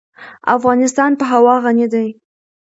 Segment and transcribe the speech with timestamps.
[0.55, 2.07] افغانستان په هوا غني دی.